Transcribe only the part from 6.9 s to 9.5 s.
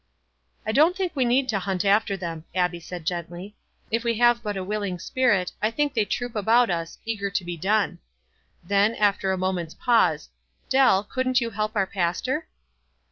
eager to be done.'' Then, after a